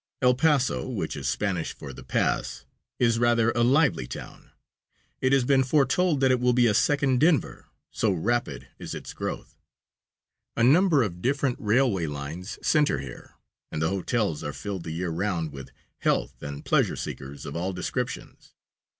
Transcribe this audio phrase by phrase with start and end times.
[0.19, 2.65] El Paso, which is Spanish for "The Pass,"
[2.97, 4.49] is rather a lively town.
[5.21, 9.13] It has been foretold that it will be a second Denver, so rapid is its
[9.13, 9.57] growth.
[10.57, 13.35] A number of different railway lines center here,
[13.71, 15.69] and the hotels are filled the year round with
[15.99, 18.55] health and pleasure seekers of all descriptions.